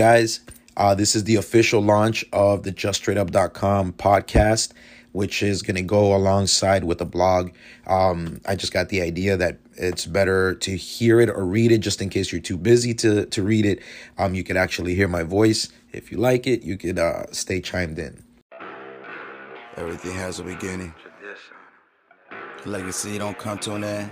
guys? 0.00 0.40
Uh, 0.78 0.94
this 0.94 1.14
is 1.14 1.24
the 1.24 1.36
official 1.36 1.82
launch 1.82 2.24
of 2.32 2.62
the 2.62 2.72
JustStraightUp.com 2.72 3.92
podcast, 3.92 4.72
which 5.12 5.42
is 5.42 5.60
going 5.60 5.76
to 5.76 5.82
go 5.82 6.16
alongside 6.16 6.84
with 6.84 6.96
the 6.96 7.04
blog. 7.04 7.50
Um, 7.86 8.40
I 8.46 8.56
just 8.56 8.72
got 8.72 8.88
the 8.88 9.02
idea 9.02 9.36
that 9.36 9.58
it's 9.74 10.06
better 10.06 10.54
to 10.54 10.74
hear 10.74 11.20
it 11.20 11.28
or 11.28 11.44
read 11.44 11.70
it, 11.70 11.80
just 11.80 12.00
in 12.00 12.08
case 12.08 12.32
you're 12.32 12.40
too 12.40 12.56
busy 12.56 12.94
to 12.94 13.26
to 13.26 13.42
read 13.42 13.66
it. 13.66 13.82
Um, 14.16 14.34
you 14.34 14.42
could 14.42 14.56
actually 14.56 14.94
hear 14.94 15.06
my 15.06 15.22
voice. 15.22 15.68
If 15.92 16.10
you 16.10 16.16
like 16.16 16.46
it, 16.46 16.62
you 16.62 16.78
could 16.78 16.98
uh, 16.98 17.30
stay 17.30 17.60
chimed 17.60 17.98
in. 17.98 18.24
Everything 19.76 20.14
has 20.14 20.40
a 20.40 20.44
beginning. 20.44 20.94
Legacy 22.64 23.18
don't 23.18 23.38
come 23.38 23.58
to 23.58 23.74
an 23.74 23.84
end. 23.84 24.10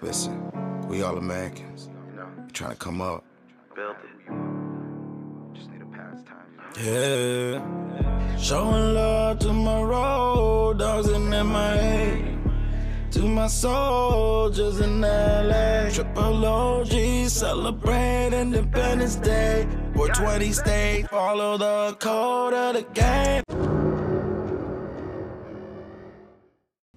Listen, 0.00 0.50
we 0.88 1.02
all 1.02 1.18
Americans. 1.18 1.90
We're 2.16 2.48
trying 2.54 2.70
to 2.70 2.76
come 2.76 3.02
up. 3.02 3.27
Yeah. 6.82 7.60
Showing 8.38 8.94
love 8.94 9.40
to 9.40 9.52
my 9.52 9.82
road 9.82 10.78
dogs 10.78 11.08
and 11.08 11.28
MIA. 11.28 12.38
To 13.12 13.22
my 13.26 13.48
soldiers 13.48 14.80
in 14.80 15.00
LA. 15.00 15.90
Triple 15.90 16.44
OG 16.44 17.28
celebrate 17.28 18.30
Independence 18.32 19.16
Day. 19.16 19.66
420 19.94 20.52
state, 20.52 21.08
follow 21.10 21.58
the 21.58 21.96
code 21.98 22.54
of 22.54 22.74
the 22.74 22.82
game. 22.94 23.42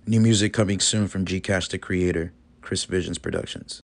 New 0.05 0.19
music 0.19 0.53
coming 0.53 0.79
soon 0.79 1.07
from 1.07 1.25
Gcash 1.25 1.69
the 1.69 1.79
Creator, 1.79 2.33
Chris 2.61 2.85
Visions 2.85 3.17
Productions. 3.17 3.81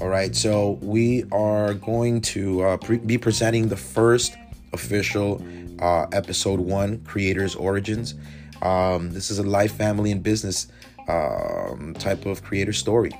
All 0.00 0.06
right, 0.06 0.34
so 0.36 0.78
we 0.80 1.24
are 1.32 1.74
going 1.74 2.20
to 2.20 2.62
uh, 2.62 2.76
pre- 2.76 2.98
be 2.98 3.18
presenting 3.18 3.66
the 3.66 3.76
first 3.76 4.36
official 4.72 5.44
uh, 5.80 6.06
episode 6.12 6.60
one, 6.60 6.98
Creators 7.00 7.56
Origins. 7.56 8.14
Um, 8.62 9.10
this 9.10 9.28
is 9.32 9.40
a 9.40 9.42
life, 9.42 9.72
family, 9.72 10.12
and 10.12 10.22
business 10.22 10.68
um, 11.08 11.96
type 11.98 12.26
of 12.26 12.44
creator 12.44 12.72
story. 12.72 13.10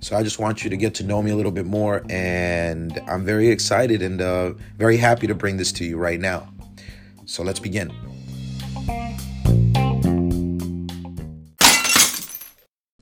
So 0.00 0.16
I 0.16 0.24
just 0.24 0.40
want 0.40 0.64
you 0.64 0.70
to 0.70 0.76
get 0.76 0.92
to 0.96 1.04
know 1.04 1.22
me 1.22 1.30
a 1.30 1.36
little 1.36 1.52
bit 1.52 1.66
more, 1.66 2.02
and 2.10 3.00
I'm 3.06 3.24
very 3.24 3.48
excited 3.50 4.02
and 4.02 4.20
uh, 4.20 4.54
very 4.76 4.96
happy 4.96 5.28
to 5.28 5.36
bring 5.36 5.56
this 5.56 5.70
to 5.72 5.84
you 5.84 5.98
right 5.98 6.18
now. 6.18 6.52
So 7.26 7.44
let's 7.44 7.60
begin. 7.60 7.92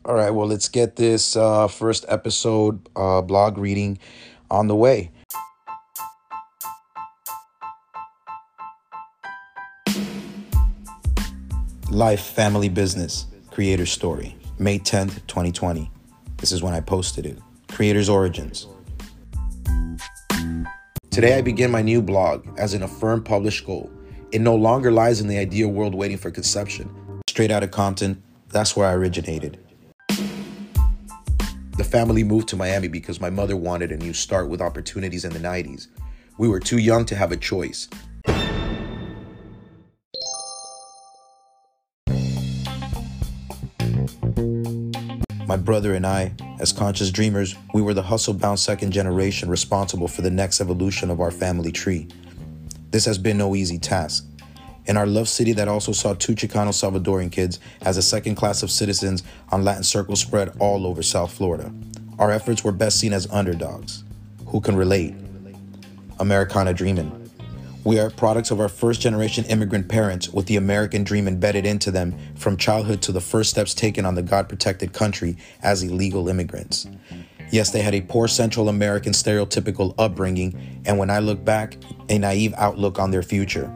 All 0.05 0.17
right, 0.17 0.31
well, 0.31 0.48
let's 0.48 0.69
get 0.69 0.97
this 0.97 1.36
uh, 1.36 1.69
first 1.69 2.05
episode 2.08 2.89
uh, 2.97 3.22
blog 3.22 3.56
reading 3.56 4.00
on 4.50 4.67
the 4.67 4.75
way. 4.75 5.12
Life, 11.89 12.20
Family, 12.20 12.69
Business, 12.69 13.27
Creator 13.53 13.86
Story, 13.86 14.34
May 14.58 14.80
10th, 14.80 15.25
2020. 15.28 15.89
This 16.39 16.50
is 16.50 16.64
when 16.64 16.75
I 16.75 16.80
posted 16.80 17.25
it. 17.25 17.39
Creator's 17.69 18.08
Origins. 18.08 18.67
Today, 21.12 21.39
I 21.39 21.42
begin 21.42 21.70
my 21.70 21.83
new 21.83 22.03
blog 22.03 22.45
as 22.58 22.75
an 22.75 22.83
affirmed 22.83 23.25
published 23.25 23.64
goal. 23.64 23.89
It 24.33 24.41
no 24.41 24.56
longer 24.56 24.91
lies 24.91 25.20
in 25.20 25.28
the 25.28 25.39
ideal 25.39 25.69
world 25.69 25.95
waiting 25.95 26.19
for 26.19 26.33
conception. 26.33 26.92
Straight 27.28 27.53
out 27.53 27.62
of 27.62 27.70
Compton, 27.70 28.20
that's 28.48 28.75
where 28.75 28.89
I 28.89 28.95
originated. 28.95 29.58
The 31.78 31.84
family 31.84 32.22
moved 32.22 32.48
to 32.48 32.56
Miami 32.56 32.88
because 32.88 33.18
my 33.18 33.30
mother 33.30 33.56
wanted 33.56 33.92
a 33.92 33.96
new 33.96 34.12
start 34.12 34.50
with 34.50 34.60
opportunities 34.60 35.24
in 35.24 35.32
the 35.32 35.38
90s. 35.38 35.88
We 36.36 36.46
were 36.46 36.60
too 36.60 36.76
young 36.76 37.06
to 37.06 37.16
have 37.16 37.32
a 37.32 37.36
choice. 37.36 37.88
My 45.46 45.56
brother 45.56 45.94
and 45.94 46.06
I, 46.06 46.34
as 46.61 46.72
conscious 46.72 47.11
dreamers, 47.11 47.55
we 47.72 47.80
were 47.80 47.94
the 47.94 48.02
hustle 48.02 48.34
bound 48.34 48.58
second 48.58 48.92
generation 48.92 49.48
responsible 49.48 50.08
for 50.08 50.20
the 50.20 50.30
next 50.30 50.61
evolution 50.61 51.11
of 51.11 51.20
our 51.20 51.30
family 51.30 51.72
tree. 51.72 52.08
This 52.90 53.06
has 53.06 53.16
been 53.16 53.38
no 53.38 53.56
easy 53.56 53.78
task. 53.78 54.27
In 54.86 54.96
our 54.96 55.06
love 55.06 55.28
city 55.28 55.52
that 55.52 55.68
also 55.68 55.92
saw 55.92 56.14
two 56.14 56.34
Chicano 56.34 56.70
Salvadoran 56.70 57.30
kids 57.30 57.60
as 57.82 57.96
a 57.96 58.02
second 58.02 58.34
class 58.34 58.62
of 58.62 58.70
citizens 58.70 59.22
on 59.50 59.64
Latin 59.64 59.84
circles 59.84 60.20
spread 60.20 60.56
all 60.58 60.86
over 60.86 61.02
South 61.02 61.32
Florida, 61.32 61.72
our 62.18 62.32
efforts 62.32 62.64
were 62.64 62.72
best 62.72 62.98
seen 62.98 63.12
as 63.12 63.30
underdogs. 63.30 64.02
Who 64.46 64.60
can 64.60 64.74
relate? 64.74 65.14
Americana 66.18 66.74
dreaming. 66.74 67.18
We 67.84 67.98
are 67.98 68.10
products 68.10 68.50
of 68.50 68.60
our 68.60 68.68
first 68.68 69.00
generation 69.00 69.44
immigrant 69.46 69.88
parents 69.88 70.28
with 70.28 70.46
the 70.46 70.56
American 70.56 71.02
dream 71.02 71.26
embedded 71.26 71.66
into 71.66 71.90
them 71.90 72.16
from 72.36 72.56
childhood 72.56 73.02
to 73.02 73.12
the 73.12 73.20
first 73.20 73.50
steps 73.50 73.74
taken 73.74 74.04
on 74.04 74.14
the 74.14 74.22
God 74.22 74.48
protected 74.48 74.92
country 74.92 75.36
as 75.62 75.82
illegal 75.82 76.28
immigrants. 76.28 76.86
Yes, 77.50 77.70
they 77.70 77.82
had 77.82 77.94
a 77.94 78.00
poor 78.00 78.28
Central 78.28 78.68
American 78.68 79.12
stereotypical 79.12 79.94
upbringing, 79.98 80.82
and 80.86 80.96
when 80.96 81.10
I 81.10 81.18
look 81.18 81.44
back, 81.44 81.76
a 82.08 82.18
naive 82.18 82.54
outlook 82.56 82.98
on 83.00 83.10
their 83.10 83.22
future. 83.22 83.70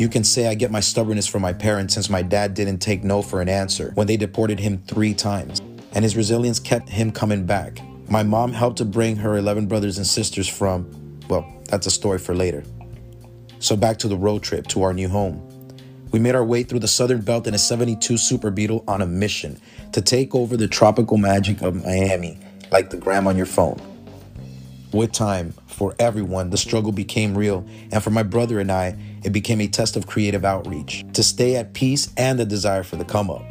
You 0.00 0.08
can 0.08 0.24
say 0.24 0.46
I 0.46 0.54
get 0.54 0.70
my 0.70 0.80
stubbornness 0.80 1.26
from 1.26 1.42
my 1.42 1.52
parents 1.52 1.92
since 1.92 2.08
my 2.08 2.22
dad 2.22 2.54
didn't 2.54 2.78
take 2.78 3.04
no 3.04 3.20
for 3.20 3.42
an 3.42 3.50
answer 3.50 3.92
when 3.96 4.06
they 4.06 4.16
deported 4.16 4.58
him 4.58 4.82
three 4.86 5.12
times, 5.12 5.60
and 5.92 6.02
his 6.02 6.16
resilience 6.16 6.58
kept 6.58 6.88
him 6.88 7.12
coming 7.12 7.44
back. 7.44 7.80
My 8.08 8.22
mom 8.22 8.54
helped 8.54 8.78
to 8.78 8.86
bring 8.86 9.16
her 9.16 9.36
11 9.36 9.66
brothers 9.66 9.98
and 9.98 10.06
sisters 10.06 10.48
from, 10.48 10.90
well, 11.28 11.46
that's 11.68 11.86
a 11.86 11.90
story 11.90 12.18
for 12.18 12.34
later. 12.34 12.64
So 13.58 13.76
back 13.76 13.98
to 13.98 14.08
the 14.08 14.16
road 14.16 14.42
trip 14.42 14.68
to 14.68 14.84
our 14.84 14.94
new 14.94 15.10
home. 15.10 15.46
We 16.12 16.18
made 16.18 16.34
our 16.34 16.46
way 16.46 16.62
through 16.62 16.80
the 16.80 16.88
southern 16.88 17.20
belt 17.20 17.46
in 17.46 17.52
a 17.52 17.58
72 17.58 18.16
Super 18.16 18.50
Beetle 18.50 18.82
on 18.88 19.02
a 19.02 19.06
mission 19.06 19.60
to 19.92 20.00
take 20.00 20.34
over 20.34 20.56
the 20.56 20.66
tropical 20.66 21.18
magic 21.18 21.60
of 21.60 21.74
Miami, 21.74 22.38
like 22.72 22.88
the 22.88 22.96
gram 22.96 23.26
on 23.26 23.36
your 23.36 23.44
phone. 23.44 23.78
With 24.92 25.12
time, 25.12 25.54
for 25.68 25.94
everyone, 26.00 26.50
the 26.50 26.56
struggle 26.56 26.90
became 26.90 27.38
real, 27.38 27.64
and 27.92 28.02
for 28.02 28.10
my 28.10 28.24
brother 28.24 28.58
and 28.58 28.72
I, 28.72 28.96
it 29.22 29.30
became 29.30 29.60
a 29.60 29.68
test 29.68 29.96
of 29.96 30.08
creative 30.08 30.44
outreach 30.44 31.04
to 31.12 31.22
stay 31.22 31.54
at 31.54 31.74
peace 31.74 32.12
and 32.16 32.40
the 32.40 32.44
desire 32.44 32.82
for 32.82 32.96
the 32.96 33.04
come 33.04 33.30
up. 33.30 33.44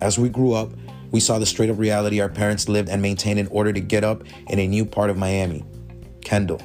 As 0.00 0.18
we 0.18 0.30
grew 0.30 0.54
up, 0.54 0.70
we 1.10 1.20
saw 1.20 1.38
the 1.38 1.44
straight 1.44 1.68
up 1.68 1.78
reality 1.78 2.20
our 2.20 2.30
parents 2.30 2.70
lived 2.70 2.88
and 2.88 3.02
maintained 3.02 3.38
in 3.38 3.48
order 3.48 3.70
to 3.70 3.80
get 3.80 4.02
up 4.02 4.22
in 4.48 4.58
a 4.58 4.66
new 4.66 4.86
part 4.86 5.10
of 5.10 5.18
Miami, 5.18 5.62
Kendall. 6.22 6.62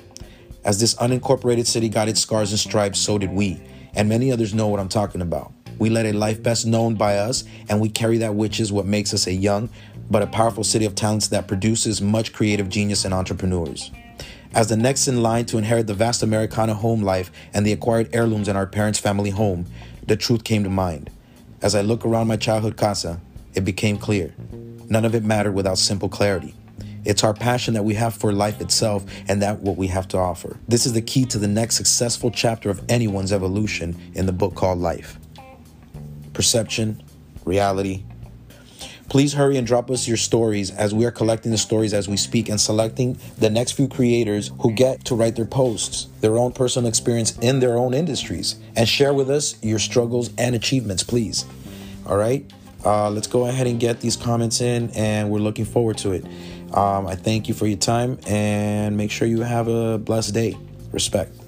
As 0.63 0.79
this 0.79 0.95
unincorporated 0.95 1.65
city 1.65 1.89
got 1.89 2.07
its 2.07 2.21
scars 2.21 2.51
and 2.51 2.59
stripes, 2.59 2.97
so 2.97 3.17
did 3.17 3.31
we, 3.31 3.61
and 3.93 4.07
many 4.07 4.31
others 4.31 4.53
know 4.53 4.69
what 4.69 4.79
I'm 4.79 4.89
talking 4.89 5.21
about. 5.21 5.51
We 5.81 5.89
led 5.89 6.05
a 6.05 6.13
life 6.13 6.43
best 6.43 6.67
known 6.67 6.93
by 6.93 7.17
us, 7.17 7.43
and 7.67 7.81
we 7.81 7.89
carry 7.89 8.19
that 8.19 8.35
which 8.35 8.59
is 8.59 8.71
what 8.71 8.85
makes 8.85 9.15
us 9.15 9.25
a 9.25 9.33
young 9.33 9.67
but 10.11 10.21
a 10.21 10.27
powerful 10.27 10.63
city 10.63 10.85
of 10.85 10.93
talents 10.93 11.29
that 11.29 11.47
produces 11.47 12.03
much 12.03 12.33
creative 12.33 12.69
genius 12.69 13.03
and 13.03 13.15
entrepreneurs. 13.15 13.89
As 14.53 14.67
the 14.67 14.77
next 14.77 15.07
in 15.07 15.23
line 15.23 15.45
to 15.45 15.57
inherit 15.57 15.87
the 15.87 15.95
vast 15.95 16.21
Americana 16.21 16.75
home 16.75 17.01
life 17.01 17.31
and 17.51 17.65
the 17.65 17.71
acquired 17.71 18.11
heirlooms 18.13 18.47
in 18.47 18.55
our 18.55 18.67
parents' 18.67 18.99
family 18.99 19.31
home, 19.31 19.65
the 20.05 20.15
truth 20.15 20.43
came 20.43 20.63
to 20.63 20.69
mind. 20.69 21.09
As 21.63 21.73
I 21.73 21.81
look 21.81 22.05
around 22.05 22.27
my 22.27 22.37
childhood 22.37 22.77
casa, 22.77 23.19
it 23.55 23.65
became 23.65 23.97
clear. 23.97 24.35
None 24.87 25.03
of 25.03 25.15
it 25.15 25.23
mattered 25.23 25.53
without 25.53 25.79
simple 25.79 26.09
clarity. 26.09 26.53
It's 27.05 27.23
our 27.23 27.33
passion 27.33 27.73
that 27.73 27.85
we 27.85 27.95
have 27.95 28.13
for 28.13 28.31
life 28.31 28.61
itself 28.61 29.03
and 29.27 29.41
that 29.41 29.61
what 29.61 29.77
we 29.77 29.87
have 29.87 30.07
to 30.09 30.19
offer. 30.19 30.59
This 30.67 30.85
is 30.85 30.93
the 30.93 31.01
key 31.01 31.25
to 31.25 31.39
the 31.39 31.47
next 31.47 31.77
successful 31.77 32.29
chapter 32.29 32.69
of 32.69 32.83
anyone's 32.87 33.33
evolution 33.33 33.99
in 34.13 34.27
the 34.27 34.31
book 34.31 34.53
called 34.53 34.77
Life. 34.77 35.17
Perception, 36.33 37.03
reality. 37.45 38.03
Please 39.09 39.33
hurry 39.33 39.57
and 39.57 39.67
drop 39.67 39.91
us 39.91 40.07
your 40.07 40.15
stories 40.15 40.71
as 40.71 40.93
we 40.93 41.03
are 41.03 41.11
collecting 41.11 41.51
the 41.51 41.57
stories 41.57 41.93
as 41.93 42.07
we 42.07 42.15
speak 42.15 42.47
and 42.47 42.61
selecting 42.61 43.17
the 43.37 43.49
next 43.49 43.73
few 43.73 43.89
creators 43.89 44.51
who 44.61 44.71
get 44.71 45.03
to 45.03 45.15
write 45.15 45.35
their 45.35 45.43
posts, 45.43 46.07
their 46.21 46.37
own 46.37 46.53
personal 46.53 46.87
experience 46.87 47.37
in 47.39 47.59
their 47.59 47.77
own 47.77 47.93
industries, 47.93 48.55
and 48.73 48.87
share 48.87 49.13
with 49.13 49.29
us 49.29 49.61
your 49.61 49.79
struggles 49.79 50.29
and 50.37 50.55
achievements, 50.55 51.03
please. 51.03 51.43
All 52.05 52.15
right? 52.15 52.49
Uh, 52.85 53.09
let's 53.09 53.27
go 53.27 53.47
ahead 53.47 53.67
and 53.67 53.81
get 53.81 53.99
these 53.99 54.15
comments 54.15 54.61
in, 54.61 54.89
and 54.91 55.29
we're 55.29 55.39
looking 55.39 55.65
forward 55.65 55.97
to 55.97 56.13
it. 56.13 56.23
Um, 56.73 57.05
I 57.05 57.15
thank 57.15 57.49
you 57.49 57.53
for 57.53 57.67
your 57.67 57.77
time 57.77 58.17
and 58.27 58.95
make 58.95 59.11
sure 59.11 59.27
you 59.27 59.41
have 59.41 59.67
a 59.67 59.97
blessed 59.97 60.33
day. 60.33 60.57
Respect. 60.93 61.40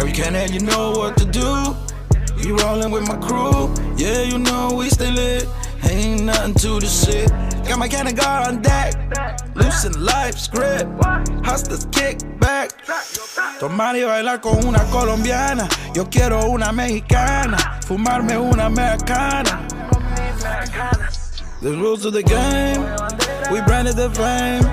Every 0.00 0.12
can 0.12 0.50
you 0.50 0.60
know 0.60 0.92
what 0.92 1.18
to 1.18 1.26
do. 1.26 1.76
You 2.38 2.56
rollin' 2.56 2.90
with 2.90 3.06
my 3.06 3.16
crew, 3.16 3.68
yeah, 3.98 4.22
you 4.22 4.38
know 4.38 4.72
we 4.72 4.88
stay 4.88 5.10
lit. 5.10 5.46
Ain't 5.90 6.22
nothing 6.22 6.54
to 6.54 6.80
the 6.80 6.86
shit. 6.86 7.28
Got 7.68 7.78
my 7.78 7.86
cannon 7.86 8.14
guard 8.14 8.48
on 8.48 8.62
deck. 8.62 8.94
Loosen 9.54 10.02
life 10.02 10.38
script. 10.38 10.88
Hustlers 11.44 11.84
kick 11.92 12.18
back. 12.40 12.70
Tomar 13.58 13.94
y 13.94 14.04
bailar 14.04 14.40
con 14.40 14.64
una 14.64 14.82
colombiana. 14.90 15.68
Yo 15.94 16.06
quiero 16.06 16.48
una 16.48 16.72
mexicana. 16.72 17.58
Fumarme 17.86 18.38
una 18.38 18.66
americana. 18.66 19.68
The 21.60 21.72
rules 21.72 22.06
of 22.06 22.14
the 22.14 22.22
game. 22.22 22.80
We 23.52 23.60
branded 23.66 23.96
the 23.96 24.08
flame. 24.08 24.64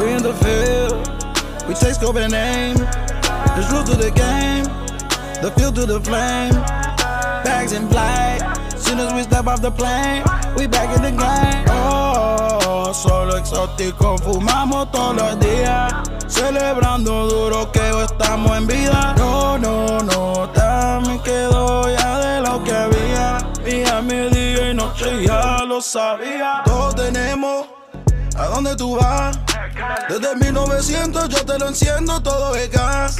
We 0.00 0.14
in 0.14 0.22
the 0.22 0.32
field. 0.32 1.68
We 1.68 1.74
take 1.74 1.92
scope 1.92 2.16
and 2.16 2.32
aim. 2.32 3.19
There's 3.54 3.70
rules 3.72 3.90
to 3.90 3.96
the 3.96 4.10
game. 4.10 4.64
The 5.42 5.50
field 5.56 5.74
to 5.76 5.86
the 5.86 6.00
flame. 6.00 6.52
Bags 7.44 7.72
in 7.72 7.88
flight. 7.88 8.40
Soon 8.76 8.98
as 8.98 9.12
we 9.14 9.22
step 9.22 9.46
off 9.46 9.62
the 9.62 9.70
plane, 9.70 10.24
we 10.56 10.66
back 10.66 10.94
in 10.96 11.02
the 11.02 11.10
game. 11.12 11.64
Oh, 11.68 12.92
solo 12.92 13.36
exótico, 13.36 14.18
fumamos 14.18 14.90
todos 14.90 15.16
los 15.16 15.38
días. 15.38 15.92
Celebrando 16.26 17.28
duro 17.28 17.70
que 17.70 17.80
hoy 17.92 18.04
estamos 18.04 18.56
en 18.56 18.66
vida. 18.66 19.14
No, 19.16 19.56
no, 19.58 20.00
no, 20.00 20.48
también 20.50 21.20
quedó 21.22 21.88
ya 21.88 22.18
de 22.18 22.40
lo 22.40 22.64
que 22.64 22.72
había. 22.72 23.38
Día, 23.64 24.02
mi 24.02 24.28
día 24.30 24.70
y 24.70 24.74
noche 24.74 25.24
ya 25.24 25.64
lo 25.64 25.80
sabía. 25.80 26.62
Todos 26.64 26.94
tenemos 26.96 27.66
a 28.36 28.46
dónde 28.46 28.74
tú 28.76 28.96
vas. 28.96 29.38
Desde 30.08 30.36
1900 30.36 31.28
yo 31.28 31.44
te 31.44 31.58
lo 31.58 31.68
enciendo 31.68 32.22
todo 32.22 32.54
es 32.56 32.70
gas. 32.70 33.16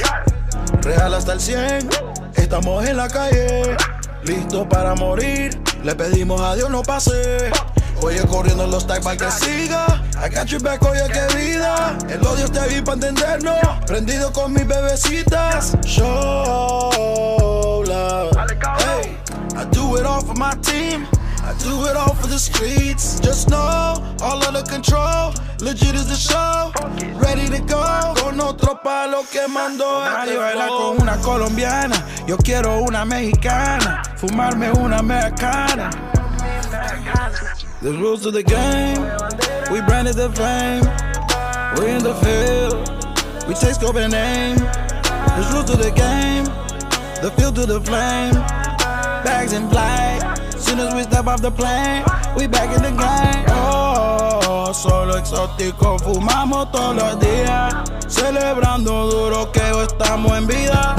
Real 0.81 1.13
hasta 1.13 1.33
el 1.33 1.41
100, 1.41 1.89
estamos 2.35 2.85
en 2.85 2.97
la 2.97 3.07
calle, 3.07 3.77
listos 4.23 4.67
para 4.67 4.95
morir. 4.95 5.61
Le 5.83 5.95
pedimos 5.95 6.41
a 6.41 6.55
Dios 6.55 6.69
no 6.69 6.81
pase. 6.83 7.51
Oye, 8.03 8.19
corriendo 8.27 8.63
en 8.63 8.71
los 8.71 8.87
tags 8.87 9.03
para 9.03 9.17
que 9.17 9.29
siga. 9.31 10.01
I 10.15 10.29
got 10.29 10.47
your 10.47 10.61
back, 10.61 10.81
oye, 10.83 11.03
qué 11.11 11.27
vida. 11.35 11.97
El 12.09 12.25
odio 12.25 12.45
está 12.45 12.63
ahí 12.63 12.81
para 12.81 12.95
entendernos. 12.95 13.59
Prendido 13.85 14.33
con 14.33 14.53
mis 14.53 14.67
bebecitas. 14.67 15.77
Show 15.85 16.91
love. 17.85 18.31
Hey, 18.79 19.17
I 19.55 19.65
do 19.71 19.97
it 19.97 20.05
all 20.05 20.21
for 20.21 20.35
my 20.35 20.55
team. 20.61 21.07
I 21.51 21.53
do 21.57 21.85
it 21.85 21.97
all 21.97 22.15
for 22.15 22.27
the 22.27 22.39
streets. 22.39 23.19
Just 23.19 23.49
know, 23.49 23.99
all 24.21 24.41
under 24.47 24.63
control. 24.63 25.33
Legit 25.59 25.95
is 25.95 26.07
the 26.07 26.15
show. 26.15 26.71
Ready 27.19 27.49
to 27.49 27.61
go. 27.63 28.13
Con 28.15 28.39
otro 28.39 28.75
palo 28.81 29.23
que 29.29 29.45
mandó. 29.49 29.99
Nadie 30.05 30.37
baila 30.37 30.67
con 30.69 31.01
una 31.01 31.17
colombiana. 31.17 31.97
Yo 32.25 32.37
quiero 32.37 32.81
una 32.83 33.03
mexicana. 33.03 34.01
Fumarme 34.15 34.71
una 34.79 34.99
americana. 34.99 35.89
The 37.81 37.91
rules 37.99 38.25
of 38.25 38.33
the 38.33 38.43
game. 38.43 39.01
We 39.73 39.81
branded 39.81 40.15
the 40.15 40.29
flame. 40.31 40.83
We 41.77 41.91
in 41.91 42.01
the 42.01 42.15
field. 42.23 43.45
We 43.45 43.55
take 43.55 43.73
scope 43.73 43.97
and 43.97 44.13
aim. 44.13 44.55
The 44.55 45.49
rules 45.51 45.69
of 45.69 45.79
the 45.79 45.91
game. 45.91 46.45
The 47.21 47.29
field 47.35 47.55
to 47.55 47.65
the 47.65 47.81
flame. 47.81 48.35
Bags 49.25 49.51
in 49.51 49.69
flight. 49.69 50.40
Soon 50.61 50.79
as 50.79 50.93
we 50.93 51.01
step 51.01 51.25
off 51.25 51.41
the 51.41 51.49
plane, 51.49 52.03
we 52.37 52.45
back 52.47 52.69
in 52.75 52.83
the 52.83 52.91
game. 52.91 53.45
Oh, 53.49 54.71
solo 54.73 55.17
exótico, 55.17 55.97
fumamos 55.97 56.71
todos 56.71 56.95
los 56.95 57.19
días. 57.19 57.73
Celebrando 58.07 59.07
duro 59.09 59.51
que 59.51 59.61
hoy 59.71 59.85
estamos 59.87 60.37
en 60.37 60.45
vida. 60.45 60.95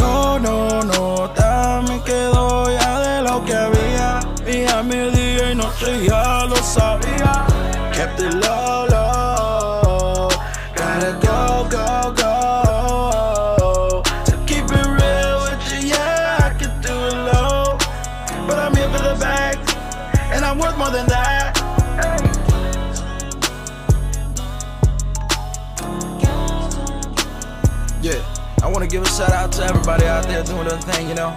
Shout 29.26 29.32
out 29.32 29.52
to 29.52 29.64
everybody 29.64 30.04
out 30.06 30.24
there 30.24 30.42
doing 30.42 30.66
their 30.66 30.80
thing, 30.80 31.08
you 31.08 31.14
know, 31.14 31.36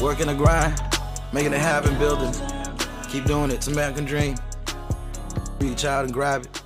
working 0.00 0.28
the 0.28 0.34
grind, 0.34 0.80
making 1.32 1.52
it 1.52 1.58
happen, 1.58 1.98
building. 1.98 2.32
Keep 3.08 3.24
doing 3.24 3.50
it. 3.50 3.54
It's 3.54 3.66
American 3.66 4.04
dream. 4.04 4.36
Reach 5.58 5.84
out 5.84 6.04
and 6.04 6.12
grab 6.12 6.42
it. 6.42 6.63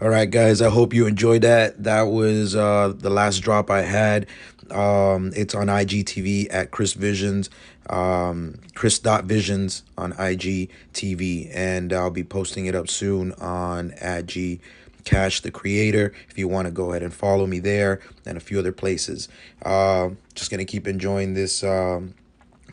All 0.00 0.08
right, 0.08 0.28
guys. 0.28 0.60
I 0.60 0.70
hope 0.70 0.92
you 0.92 1.06
enjoyed 1.06 1.42
that. 1.42 1.84
That 1.84 2.02
was 2.02 2.56
uh, 2.56 2.92
the 2.96 3.10
last 3.10 3.38
drop 3.38 3.70
I 3.70 3.82
had. 3.82 4.26
Um, 4.68 5.32
it's 5.36 5.54
on 5.54 5.68
IGTV 5.68 6.48
at 6.50 6.72
Chris 6.72 6.94
Visions, 6.94 7.48
um, 7.88 8.58
Chris 8.74 8.98
dot 8.98 9.26
Visions 9.26 9.84
on 9.96 10.12
IGTV, 10.14 11.48
and 11.54 11.92
I'll 11.92 12.10
be 12.10 12.24
posting 12.24 12.66
it 12.66 12.74
up 12.74 12.88
soon 12.88 13.32
on 13.34 13.92
at 13.92 14.26
G 14.26 14.58
Cash 15.04 15.42
the 15.42 15.52
Creator. 15.52 16.12
If 16.28 16.38
you 16.38 16.48
want 16.48 16.66
to 16.66 16.72
go 16.72 16.90
ahead 16.90 17.04
and 17.04 17.14
follow 17.14 17.46
me 17.46 17.60
there, 17.60 18.00
and 18.26 18.36
a 18.36 18.40
few 18.40 18.58
other 18.58 18.72
places. 18.72 19.28
Uh, 19.62 20.10
just 20.34 20.50
gonna 20.50 20.64
keep 20.64 20.88
enjoying 20.88 21.34
this 21.34 21.62
um, 21.62 22.14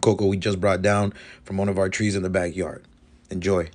cocoa 0.02 0.26
we 0.26 0.38
just 0.38 0.60
brought 0.60 0.82
down 0.82 1.14
from 1.44 1.58
one 1.58 1.70
of 1.70 1.78
our 1.78 1.88
trees 1.88 2.16
in 2.16 2.24
the 2.24 2.32
backyard. 2.32 2.84
Enjoy. 3.30 3.70